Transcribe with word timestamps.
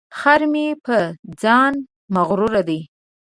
خر 0.17 0.41
مې 0.53 0.67
په 0.85 0.97
ځان 1.41 1.73
مغروره 2.15 2.61
دی. 2.67 2.79